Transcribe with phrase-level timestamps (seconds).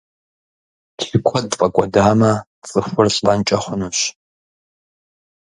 [1.03, 2.31] Лъы куэд фӀэкӀуэдамэ,
[2.67, 3.99] цӀыхур лӀэнкӀэ хъунущ.